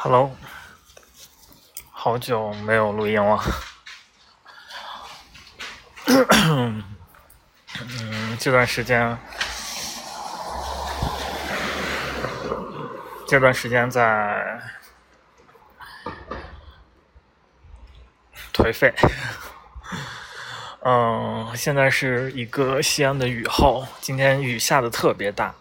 [0.00, 0.30] Hello，
[1.90, 3.42] 好久没有录音了。
[6.46, 6.84] 嗯，
[8.38, 9.18] 这段时间，
[13.26, 14.62] 这段时间在
[18.54, 18.94] 颓废。
[20.84, 25.56] 嗯，现在是一个西安的雨后，今天雨下的特别大。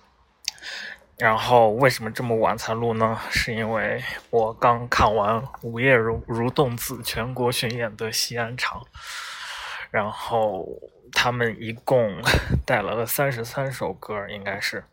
[1.18, 3.20] 然后为什么这么晚才录呢？
[3.31, 8.86] 是因为我刚看完《午夜如如动子》全国巡演的西安场，
[9.89, 10.68] 然后
[11.11, 12.21] 他们一共
[12.68, 14.83] 带来了三十三首歌，应该是，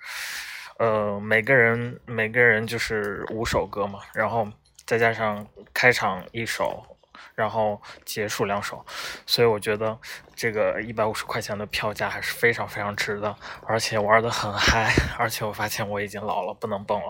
[0.78, 4.48] 呃，每个人每个人就是五首歌嘛，然后
[4.86, 6.93] 再加上开场一首。
[7.34, 8.84] 然后结束两首，
[9.26, 9.98] 所以我觉得
[10.34, 13.36] 这个一百五十块钱的票价还是非常非常值的，
[13.66, 17.08] 而且玩的很嗨，而且我发现我已经老了，不能蹦了，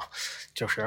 [0.55, 0.87] 就是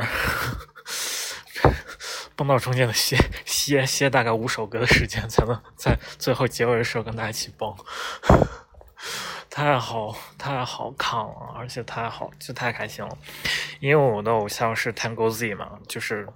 [2.35, 7.75] 蹦到中间的歇歇歇大概五首歌的时间，才能在最后结尾的时候跟大家一起蹦，
[9.49, 13.17] 太好太好看了，而且太好就太开心了，
[13.79, 16.27] 因为我的偶像是 Tango Z 嘛，就是。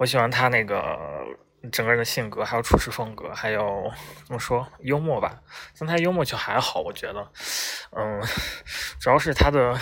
[0.00, 0.98] 我喜欢他那个
[1.70, 3.92] 整个人的性格，还有处事风格，还有
[4.24, 5.42] 怎么说幽默吧。
[5.78, 7.30] 但他幽默就还好，我觉得，
[7.94, 8.18] 嗯，
[8.98, 9.74] 主要是他的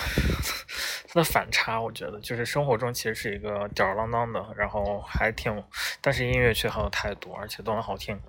[1.07, 5.63] 他的反差，我觉得就是生活中其实是一个吊儿郎当的，然后还挺，
[6.01, 8.21] 但是音乐却很有态度，而且都很好听。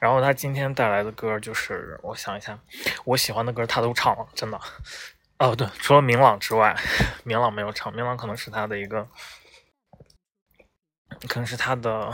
[0.00, 2.58] 然后他今天带来的歌，就是我想一下，
[3.04, 4.60] 我喜欢的歌他都唱了，真的。
[5.38, 6.76] 哦，对，除了明朗之外，
[7.22, 9.06] 明朗没有唱，明朗可能是他的一个。
[11.28, 12.12] 可能是他的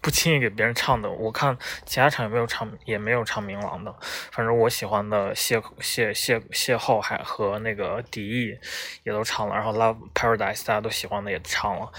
[0.00, 3.94] 不轻易给别人唱的，我看其他场也没有唱，也没有唱明朗的。
[4.30, 8.58] 反正我喜欢的邂邂邂邂逅还和那个敌意
[9.02, 11.90] 也都唱了，然后 Love Paradise 大家都喜欢的也唱了，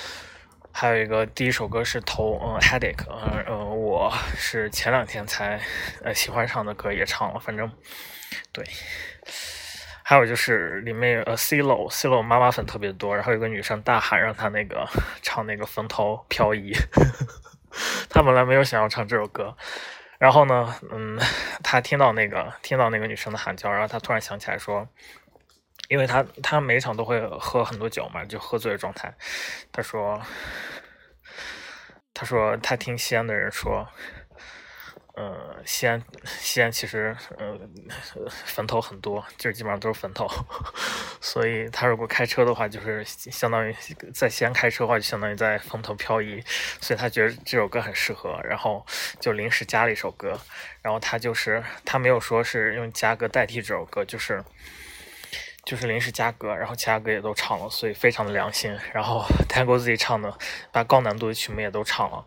[0.71, 5.59] 还有一个第一首歌是头嗯 Headache，嗯嗯我是前两天才
[6.03, 7.71] 呃喜欢上的歌也唱了，反正
[8.51, 8.63] 对。
[10.09, 14.83] 还有就是里面呃，C 罗 C 罗妈妈粉特别多，然后有个女生大喊让他那个
[15.21, 16.73] 唱那个风头飘移，
[18.09, 19.55] 他本来没有想要唱这首歌，
[20.17, 21.19] 然后呢，嗯，
[21.63, 24.87] 他听到那个听到那个女生的喊叫，然后他突然想起来说，
[25.89, 29.13] 因为他他每场都会喝很多酒嘛，就喝醉的状态，
[29.71, 30.19] 他说
[32.15, 33.87] 他说他听西安的人说。
[35.19, 37.59] 呃，西安，西安其实，呃，
[38.45, 40.25] 坟头很多，就是基本上都是坟头，
[41.19, 43.75] 所以他如果开车的话，就是相当于
[44.13, 46.41] 在西安开车的话，就相当于在风头漂移，
[46.79, 48.85] 所以他觉得这首歌很适合，然后
[49.19, 50.39] 就临时加了一首歌，
[50.81, 54.41] 然后他就是他没有说是用加歌代替这首歌，就是
[55.65, 60.33] 就是临时加歌，然后其他歌也都唱了，所以非常的良心，然后 Tango 自己唱的，
[60.71, 62.25] 把高难度的曲目也都唱了。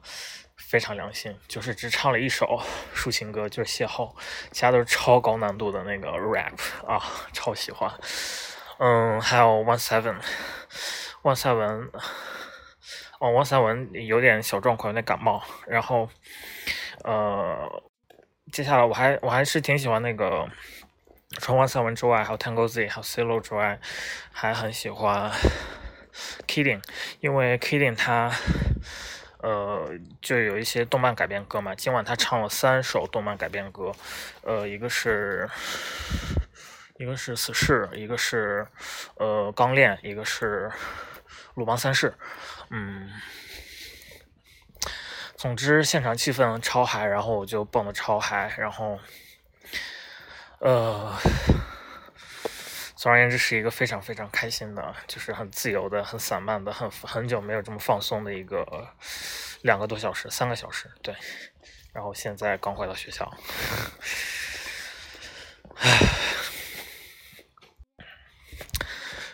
[0.72, 2.59] 非常良心，就是只唱了一首
[2.94, 4.10] 抒情歌，就是邂逅，
[4.53, 6.99] 其他都是超高难度的那个 rap 啊，
[7.34, 7.93] 超喜欢。
[8.78, 11.91] 嗯，还有 One Seven，One Seven，
[13.21, 15.43] 哦，One Seven 有点小状况，有点感冒。
[15.66, 16.09] 然后，
[17.04, 17.83] 呃，
[18.50, 20.49] 接下来我还我还是挺喜欢那个，
[21.39, 23.78] 除 One Seven 之外，还有 Tango Z，还有 C 罗之外，
[24.33, 25.31] 还很喜欢
[26.47, 26.81] Kidding，
[27.21, 28.33] 因为 Kidding 他。
[29.42, 31.75] 呃，就有一些动漫改编歌嘛。
[31.75, 33.92] 今晚他唱了三首动漫改编歌，
[34.42, 35.48] 呃，一个是，
[36.97, 38.66] 一个是死侍，一个是
[39.16, 40.70] 呃钢炼，一个是
[41.54, 42.14] 鲁邦三世。
[42.70, 43.10] 嗯，
[45.36, 48.98] 总之现场气氛超嗨，然后我就蹦的超嗨，然后，
[50.60, 51.12] 呃。
[53.03, 58.65] 总而言之，是一个非常非常开心的，就是很自由的、很散漫的、很很久没有这么放松的一个
[59.63, 61.13] 两个多小时、三个小时，对。
[61.93, 63.29] 然后现在刚回到学校，
[65.75, 65.99] 唉，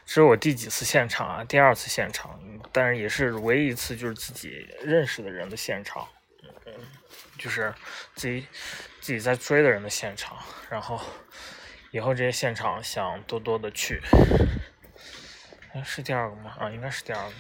[0.07, 1.45] 这是我第几次现场啊？
[1.45, 2.41] 第二次现场，
[2.73, 6.09] 但是也是唯一一次就是自己认识的人的现场，
[6.65, 6.73] 嗯，
[7.37, 7.75] 就是
[8.15, 8.47] 自己
[9.03, 10.39] 自己在追的人的现场，
[10.71, 10.99] 然后。
[11.99, 14.01] 以后这些现场想多多的去，
[15.85, 16.55] 是第二个吗？
[16.57, 17.35] 啊，应该是第二个。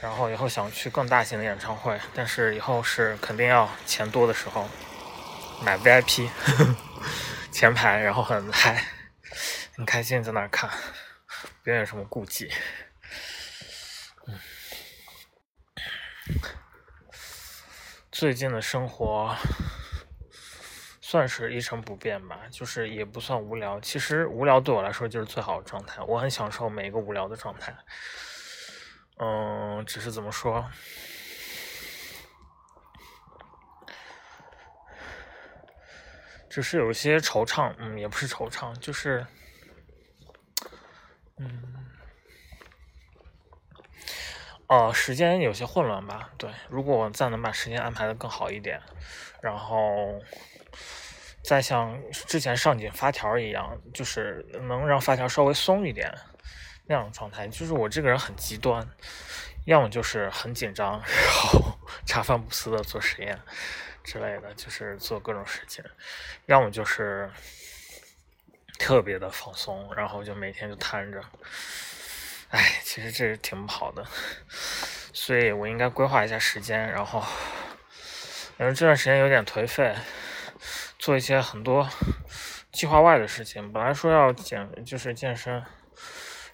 [0.00, 4.66] 然后以后想去更大型的演唱会，但是以后是肯定要钱多的时候
[5.62, 6.30] 买 VIP
[7.52, 8.86] 前排，然后很嗨，
[9.76, 10.70] 很开心在那儿看，
[11.62, 12.50] 不用有什么顾忌。
[14.26, 14.40] 嗯，
[18.10, 19.36] 最近的生活。
[21.10, 23.80] 算是一成不变吧，就是也不算无聊。
[23.80, 27.74] 其实无聊对我来说就是最好的状态，我很享受每一个无聊的状态。
[29.16, 30.70] 嗯，只是怎么说，
[36.48, 39.26] 只是有些惆怅，嗯，也不是惆怅，就是，
[41.38, 41.90] 嗯，
[44.68, 46.30] 哦，时间有些混乱吧？
[46.38, 48.80] 对，如果我再能把时间安排的更好一点，
[49.42, 50.22] 然后
[51.50, 56.08] 再像之前上紧发条一样，就是能让发条稍微松一点。
[56.86, 58.88] 那样的状态，就是我这个人很极端，
[59.64, 61.76] 要么就是很紧张，然后
[62.06, 63.36] 茶饭不思的做实验
[64.04, 65.84] 之类的，就是做各种事情；
[66.46, 67.28] 要么就是
[68.78, 71.20] 特别的放松，然后就每天就瘫着。
[72.50, 74.06] 哎，其实这是挺不好的，
[75.12, 77.24] 所以我应该规划一下时间，然后，
[78.60, 79.92] 因为这段时间有点颓废，
[81.10, 81.90] 做一些很多
[82.70, 83.72] 计划外的事情。
[83.72, 85.60] 本来说要减，就是健身。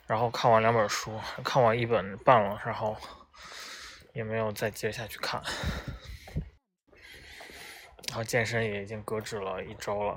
[0.06, 2.96] 然后看完两本书，看完一本半了，然后
[4.14, 5.42] 也没有再接下去看。
[8.08, 10.16] 然后健身也已经搁置了一周了，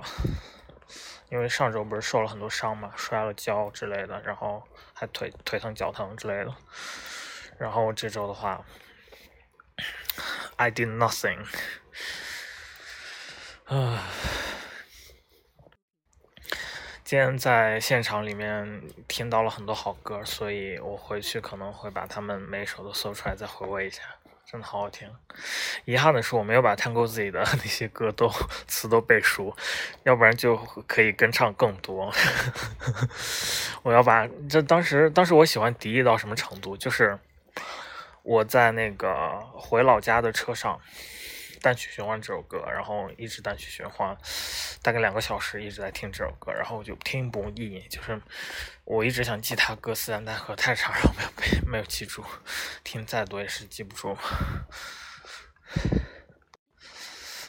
[1.29, 4.63] 因为上周不是受了很多伤嘛，摔了跤之类的，然后
[4.93, 6.55] 还腿腿疼脚疼之类的。
[7.57, 8.63] 然后这周的话
[10.55, 11.45] ，I did nothing。
[13.65, 14.01] 啊。
[17.09, 24.03] 今天在现场里面听到了很多好歌，所以我回去可能会把他们每首都搜出来再回味一下，
[24.45, 25.09] 真的好好听。
[25.85, 28.31] 遗憾的是我没有把 Tango 自己的那些歌都
[28.67, 29.57] 词都背熟，
[30.03, 32.13] 要不然就可以跟唱更多。
[33.81, 37.17] 我要把这当时当时我喜欢迪意到什么程度，就是
[38.21, 40.79] 我在那个回老家的车上。
[41.61, 44.17] 单曲循环这首歌，然后一直单曲循环，
[44.81, 48.21] 大概两个小时一直在听这首歌，然后我就听不腻，就是
[48.85, 52.23] 我一直想记他歌词，但奈何太长，然后没有背，没有记住，
[52.83, 54.17] 听再多也是记不住，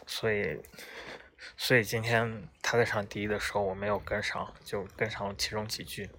[0.06, 0.60] 所以，
[1.56, 6.10] 所以今天他在唱第一的时候我没有跟上，就跟上了其中几句，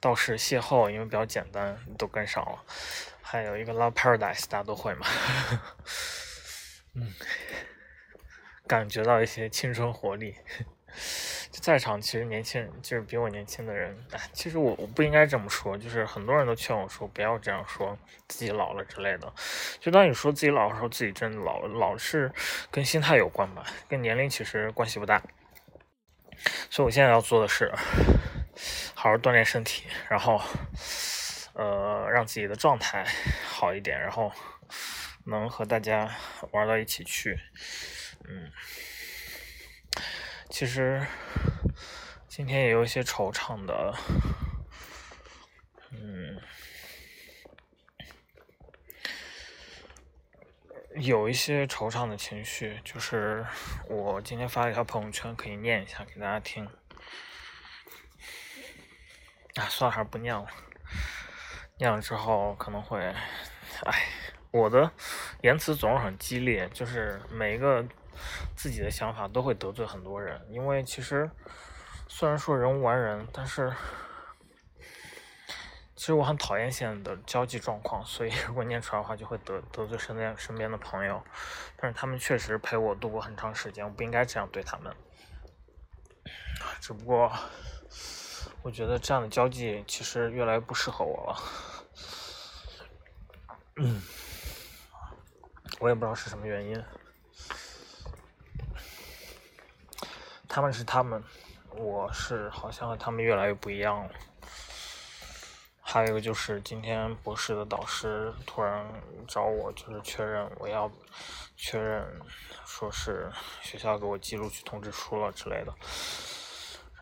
[0.00, 2.62] 倒是邂逅，因为比较简单，都跟上了，
[3.22, 5.06] 还有一个 Love Paradise，大家都会嘛。
[6.96, 7.12] 嗯，
[8.66, 10.34] 感觉到一些青春活力。
[11.50, 13.96] 就在场，其实年轻人就是比我年轻的人。
[14.12, 17.96] 哎，其实我我不应该这么说，就是很多人都劝我说不要这样说
[18.28, 19.32] 自己老了之类的。
[19.78, 21.66] 就当你说自己老的时候，自己真的老。
[21.66, 22.32] 老是
[22.70, 25.22] 跟心态有关吧，跟年龄其实关系不大。
[26.70, 27.72] 所以我现在要做的是，
[28.94, 30.40] 好好锻炼身体，然后
[31.54, 33.06] 呃让自己的状态
[33.48, 34.32] 好一点，然后。
[35.28, 36.16] 能和大家
[36.52, 37.40] 玩到一起去，
[38.28, 38.52] 嗯，
[40.48, 41.04] 其实
[42.28, 43.92] 今天也有一些惆怅的，
[45.90, 46.40] 嗯，
[50.94, 53.44] 有一些惆怅的情绪，就是
[53.88, 56.64] 我今天发了一条朋友圈，可以念一下给大家听。
[59.56, 60.46] 啊，算了，还是不念了，
[61.78, 64.06] 念了之后可能会，哎。
[64.56, 64.90] 我的
[65.42, 67.84] 言辞总是很激烈，就是每一个
[68.56, 70.40] 自己的想法都会得罪很多人。
[70.50, 71.30] 因为其实
[72.08, 73.72] 虽然说人无完人，但是
[75.94, 81.22] 其实我很讨厌现在的交际状况，所以 如果念出来的话，就会得得罪身边身边的朋友。
[81.76, 84.94] 但是他们确实陪我度过很长时间，我不应该这样对他们。
[86.80, 87.30] 只不过
[88.62, 91.36] 我觉得这样的交际其实越来越不适合我了。
[93.76, 94.00] 嗯。
[95.78, 96.82] 我也不知道是什么原因，
[100.48, 101.22] 他们是他们，
[101.70, 104.10] 我是好像和他们越来越不一样了。
[105.82, 108.90] 还有一个就是今天博士的导师突然
[109.28, 110.90] 找我，就是确认我要
[111.56, 112.20] 确认，
[112.64, 113.30] 说是
[113.60, 115.74] 学校给我寄录取通知书了之类的，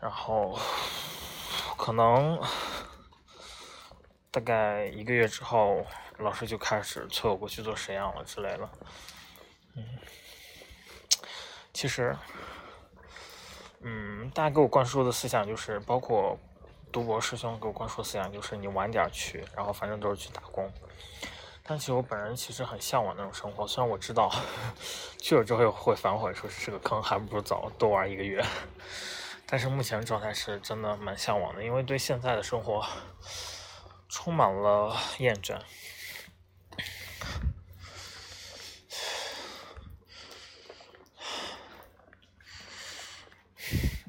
[0.01, 0.59] 然后
[1.77, 2.37] 可能
[4.31, 5.85] 大概一个月之后。
[6.19, 8.69] 老师就开始催我过去做实验了之类的，
[9.75, 9.83] 嗯，
[11.73, 12.15] 其实，
[13.81, 16.39] 嗯，大家给我灌输的思想就是，包括
[16.91, 20.71] 读博师兄给我灌输的思想就是，你晚点去，然后反正都是去打工。
[21.67, 24.31] 但其实我本人其实很向往那种生活，虽然我知道
[25.19, 28.45] 去了之后会反悔，说是个坑，还不如早多玩一个月。
[29.47, 32.85] 但是目前状态是真的蛮向往的，因为对现在的生活
[34.07, 35.59] 充满了厌倦。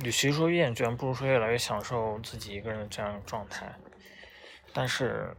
[0.07, 3.75] 与其说厌倦，不如说越来越享受自己一个人的这样的状态。
[4.73, 5.37] 但是，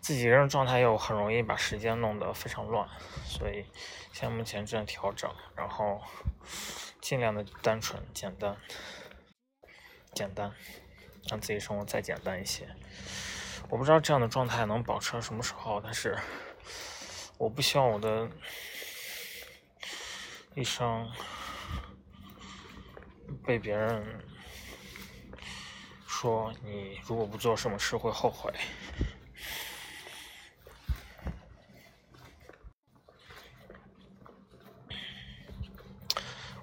[0.00, 2.88] 自己一个人状态又很容易把时间弄得非常乱，
[3.24, 3.64] 所以
[4.12, 6.00] 现在目前正在调整，然后
[7.00, 8.56] 尽量的单纯、简单、
[10.14, 10.52] 简单，
[11.28, 12.68] 让自己生活再简单一些。
[13.68, 16.16] 我不知道这样的状态能保持到什么时候，但是
[17.38, 18.30] 我不希望我的
[20.54, 21.10] 一生
[23.46, 24.04] 被别人
[26.06, 28.52] 说你如果不做什么事会后悔。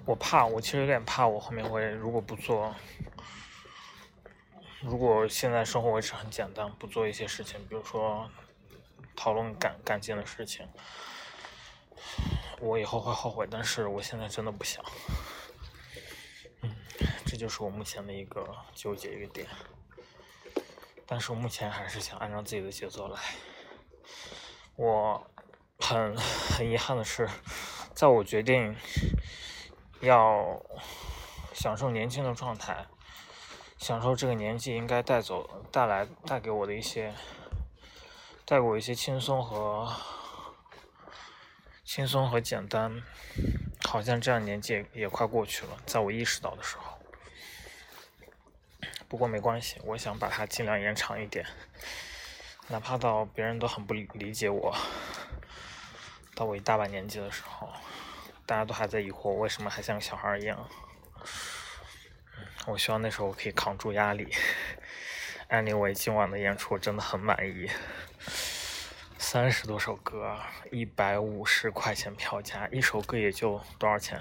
[0.04, 2.76] 我怕，我其实有点怕，我后面会如果不做，
[4.82, 8.30] 如果现在生活维持很简单，不做一些事情，比如说
[9.16, 10.68] 讨论感感情的事情，
[12.60, 13.48] 我以后会后悔。
[13.50, 14.84] 但是我现在真的不想，
[17.34, 19.44] 这就是我目前的一个纠结一个点。
[21.04, 23.20] 但是我目前还是想按照自己的节奏来。
[24.76, 25.26] 我
[25.80, 27.28] 很很遗憾的是，
[27.92, 28.76] 在我决定。
[30.00, 30.62] 要
[31.54, 32.86] 享受年轻的状态，
[33.78, 37.14] 享受这个年纪应该带走、带来、带给我的一些，
[38.44, 39.90] 带给我一些轻松和
[41.84, 43.02] 轻松和简单。
[43.88, 46.93] 好像这样年纪也快过去了，在我意识到的时候。
[49.08, 51.46] 不过没关系，我想把它尽量延长一点，
[52.68, 54.74] 哪怕到别人都很不理解我，
[56.34, 57.68] 到我一大把年纪的时候。
[58.46, 60.68] 大家都还在疑惑，为什么还像个小孩一样？
[62.66, 64.30] 我希望那时候我可以扛住压力。
[65.48, 67.70] Anyway，今晚的演出我真的很满意，
[69.16, 70.38] 三十多首歌，
[70.70, 74.20] 一百五十块钱票价，一首歌也就多少钱？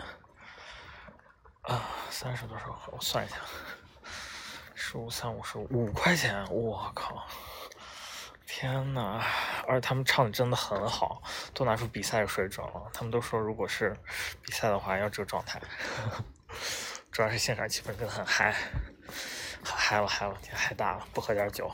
[1.64, 3.36] 啊，三十多首，我算一下，
[4.94, 7.28] 十五三五十五块钱，我靠！
[8.46, 9.20] 天呐，
[9.68, 12.92] 而且他们唱的真的很好，都拿出比赛水准了。
[12.94, 13.98] 他们都说，如果是
[14.44, 15.60] 比赛的话，要这个状态。
[17.12, 18.56] 主要是现场气氛真的很嗨，
[19.66, 21.72] 嗨了嗨了，嗨大了，不喝点酒。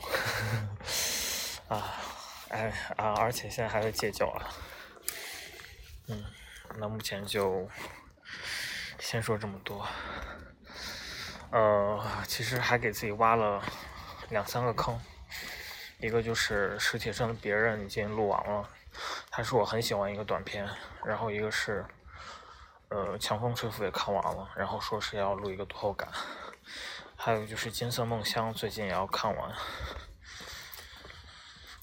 [1.68, 1.92] 啊，
[2.48, 4.50] 哎啊，而且现在还在戒酒了。
[6.06, 6.24] 嗯，
[6.78, 7.68] 那目前就
[8.98, 9.86] 先说这么多。
[11.50, 13.60] 呃，其实还给自己挖了
[14.28, 15.00] 两三个坑。
[15.98, 18.68] 一个就是史铁生的别人已经录完了，
[19.30, 20.68] 他是我很喜欢一个短片。
[21.04, 21.84] 然后一个是，
[22.88, 26.08] 呃，强风吹拂也看完了，然后说是要录一个读后感。
[27.16, 29.52] 还有就是金色梦乡最近也要看完，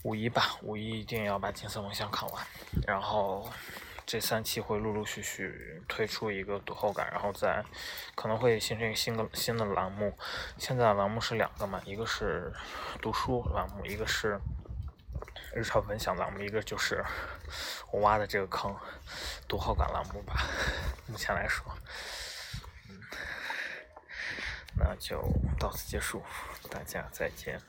[0.04, 2.48] 五一吧，五一一定要把金色梦乡看完，
[2.88, 3.52] 然后。
[4.08, 7.62] 这三期会陆陆续续推出一个读后感，然后再
[8.16, 10.18] 可能会形成一个新的新的栏目。
[10.58, 12.54] 现在栏目是两个嘛，一个是
[13.02, 14.40] 读书栏目，一个是
[15.54, 17.04] 日常分享栏目，一个就是
[17.92, 18.74] 我挖的这个坑
[19.46, 20.42] 读后感栏目吧。
[21.08, 21.66] 目前来说，
[24.78, 25.22] 那就
[25.60, 26.24] 到此结束，
[26.72, 27.60] 大家再见。